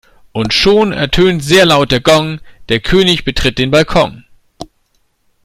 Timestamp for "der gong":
1.91-2.39